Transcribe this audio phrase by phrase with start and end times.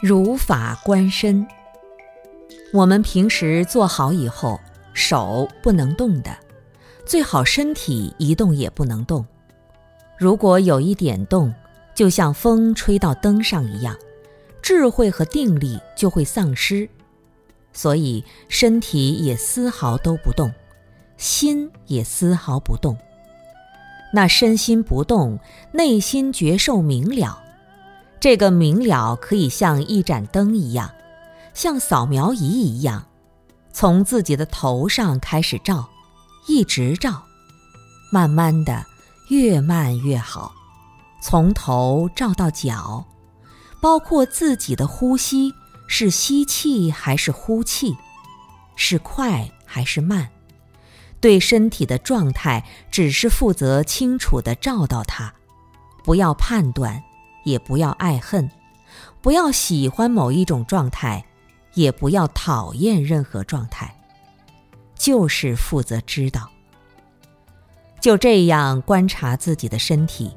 [0.00, 1.44] 如法观身。
[2.72, 4.60] 我们平时坐好以后，
[4.92, 6.30] 手不能动的，
[7.04, 9.26] 最好身体一动也不能动。
[10.16, 11.52] 如果有一点动，
[11.96, 13.96] 就像风吹到灯上一样，
[14.62, 16.88] 智慧和定力就会丧失。
[17.72, 20.52] 所以身体也丝毫都不动，
[21.16, 22.96] 心也丝毫不动。
[24.12, 25.40] 那身心不动，
[25.72, 27.42] 内心觉受明了。
[28.20, 30.90] 这个明了可以像一盏灯一样，
[31.54, 33.06] 像扫描仪一样，
[33.72, 35.88] 从自己的头上开始照，
[36.48, 37.22] 一直照，
[38.10, 38.84] 慢慢的，
[39.30, 40.52] 越慢越好，
[41.22, 43.04] 从头照到脚，
[43.80, 45.54] 包括自己的呼吸
[45.86, 47.96] 是吸气还是呼气，
[48.74, 50.28] 是快还是慢，
[51.20, 55.32] 对身体的状态只是负责清楚的照到它，
[56.02, 57.04] 不要判断。
[57.48, 58.50] 也不要爱恨，
[59.22, 61.24] 不要喜欢某一种状态，
[61.74, 63.94] 也不要讨厌任何状态，
[64.94, 66.48] 就是负责知道。
[68.00, 70.30] 就这样观察自己的身体，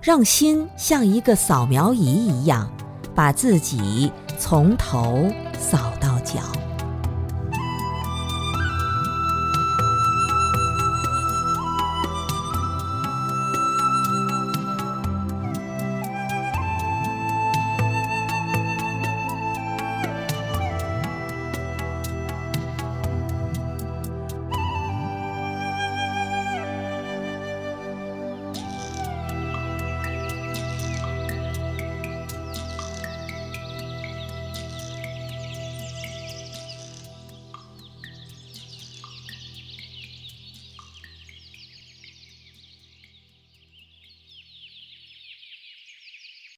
[0.00, 2.70] 让心像一个扫描仪一样，
[3.14, 6.40] 把自己从头扫到脚。